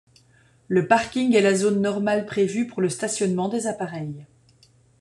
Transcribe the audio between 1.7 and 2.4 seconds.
normale